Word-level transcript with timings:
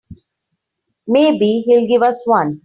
Maybe 1.05 1.61
he'll 1.67 1.87
give 1.87 2.01
us 2.01 2.23
one. 2.25 2.59